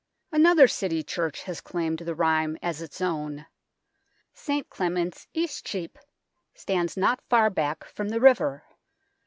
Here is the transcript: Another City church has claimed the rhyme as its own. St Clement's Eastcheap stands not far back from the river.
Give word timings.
Another 0.31 0.67
City 0.67 1.03
church 1.03 1.43
has 1.43 1.61
claimed 1.61 1.99
the 1.99 2.15
rhyme 2.15 2.57
as 2.63 2.81
its 2.81 3.01
own. 3.01 3.45
St 4.33 4.67
Clement's 4.67 5.27
Eastcheap 5.35 5.99
stands 6.55 6.97
not 6.97 7.21
far 7.29 7.51
back 7.51 7.83
from 7.83 8.09
the 8.09 8.19
river. 8.19 8.63